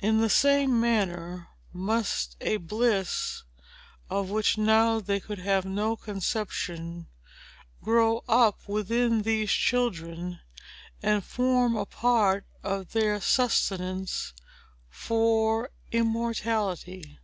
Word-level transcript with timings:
In 0.00 0.20
the 0.20 0.28
same 0.28 0.78
manner 0.82 1.48
must 1.72 2.36
a 2.42 2.58
bliss, 2.58 3.42
of 4.10 4.28
which 4.28 4.58
now 4.58 5.00
they 5.00 5.18
could 5.18 5.38
have 5.38 5.64
no 5.64 5.96
conception, 5.96 7.06
grow 7.82 8.22
up 8.28 8.68
within 8.68 9.22
these 9.22 9.50
children, 9.50 10.40
and 11.02 11.24
form 11.24 11.74
a 11.74 11.86
part 11.86 12.44
of 12.62 12.92
their 12.92 13.18
sustenance 13.18 14.34
for 14.90 15.70
immortality. 15.90 17.18